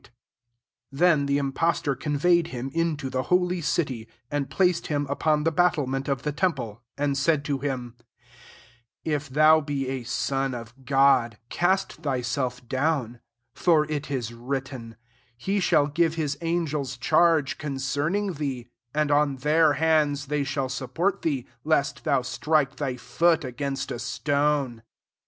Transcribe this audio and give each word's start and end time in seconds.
* 0.01 0.01
*'t 0.01 0.07
5 0.93 0.99
Then 0.99 1.25
the 1.27 1.37
impostor 1.37 1.93
conveyed 1.95 2.47
him 2.47 2.71
into 2.73 3.07
the 3.07 3.21
holy 3.29 3.61
city, 3.61 4.07
and 4.31 4.49
placed 4.49 4.87
him 4.87 5.05
upon 5.11 5.43
the 5.43 5.51
battle 5.51 5.85
ment 5.85 6.07
of 6.07 6.23
the 6.23 6.31
temple, 6.31 6.81
6 6.97 7.03
and 7.03 7.15
said 7.15 7.45
to 7.45 7.59
him, 7.59 7.93
*' 8.45 9.03
If 9.15 9.29
thou 9.29 9.61
bo 9.61 9.73
a 9.73 10.03
son 10.03 10.55
of 10.55 10.73
God, 10.85 11.37
cast 11.49 11.97
thyself 12.01 12.67
down: 12.67 13.19
for 13.53 13.85
it 13.91 14.09
is 14.09 14.33
written, 14.33 14.93
^ 14.95 14.95
He 15.37 15.59
shall 15.59 15.85
give 15.85 16.15
his 16.15 16.35
angels 16.41 16.97
charge 16.97 17.59
concerning 17.59 18.33
thee: 18.33 18.69
and 18.95 19.11
on 19.11 19.37
(heir 19.43 19.73
hands 19.73 20.25
they 20.25 20.43
shall 20.43 20.67
support 20.69 21.21
thee, 21.21 21.45
lest 21.63 22.05
thou 22.05 22.23
strike 22.23 22.77
thy 22.77 22.97
foot 22.97 23.45
against 23.45 23.91
a 23.91 23.99
stone.' 23.99 24.81